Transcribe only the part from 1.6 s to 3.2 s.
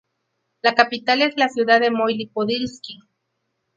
de Mohyliv-Podilskyi.